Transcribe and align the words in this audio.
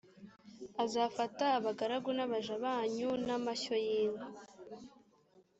azafata 0.83 1.45
abagaragu 1.57 2.09
n 2.17 2.19
abaja 2.25 2.53
banyu 2.63 3.09
n 3.25 3.27
amashyo 3.37 3.75
y 3.85 3.87
inka 4.01 4.27